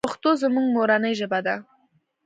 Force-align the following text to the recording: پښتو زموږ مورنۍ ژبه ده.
پښتو 0.07 0.29
زموږ 0.41 0.65
مورنۍ 0.75 1.13
ژبه 1.19 1.39
ده. 1.45 1.55